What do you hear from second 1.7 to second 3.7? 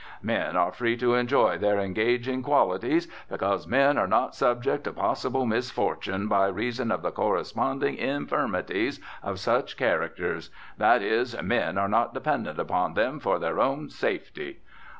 engaging qualities because